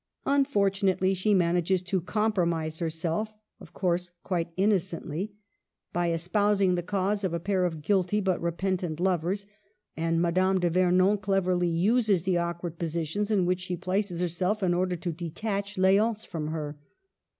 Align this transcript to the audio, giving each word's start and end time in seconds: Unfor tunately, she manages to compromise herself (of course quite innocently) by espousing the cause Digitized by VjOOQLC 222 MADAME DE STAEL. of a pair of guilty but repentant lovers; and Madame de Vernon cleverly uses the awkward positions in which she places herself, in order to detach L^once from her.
Unfor 0.25 0.71
tunately, 0.71 1.15
she 1.15 1.35
manages 1.35 1.83
to 1.83 2.01
compromise 2.01 2.79
herself 2.79 3.31
(of 3.59 3.71
course 3.71 4.09
quite 4.23 4.51
innocently) 4.57 5.35
by 5.93 6.11
espousing 6.11 6.73
the 6.73 6.81
cause 6.81 7.19
Digitized 7.19 7.21
by 7.21 7.27
VjOOQLC 7.27 7.29
222 7.29 7.29
MADAME 7.29 7.29
DE 7.29 7.29
STAEL. 7.29 7.29
of 7.29 7.33
a 7.33 7.43
pair 7.45 7.65
of 7.65 7.81
guilty 7.83 8.19
but 8.19 8.41
repentant 8.41 8.99
lovers; 8.99 9.45
and 9.95 10.19
Madame 10.19 10.59
de 10.59 10.69
Vernon 10.71 11.17
cleverly 11.19 11.69
uses 11.69 12.23
the 12.23 12.37
awkward 12.39 12.79
positions 12.79 13.29
in 13.29 13.45
which 13.45 13.61
she 13.61 13.77
places 13.77 14.19
herself, 14.21 14.63
in 14.63 14.73
order 14.73 14.95
to 14.95 15.11
detach 15.11 15.75
L^once 15.75 16.25
from 16.25 16.47
her. 16.47 16.79